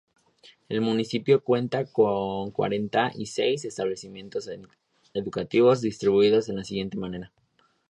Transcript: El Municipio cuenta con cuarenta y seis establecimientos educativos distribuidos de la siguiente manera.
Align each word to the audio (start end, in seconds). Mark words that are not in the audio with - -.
El 0.67 0.81
Municipio 0.81 1.43
cuenta 1.43 1.85
con 1.85 2.49
cuarenta 2.49 3.11
y 3.13 3.27
seis 3.27 3.65
establecimientos 3.65 4.49
educativos 5.13 5.79
distribuidos 5.79 6.47
de 6.47 6.53
la 6.55 6.63
siguiente 6.63 6.97
manera. 6.97 7.31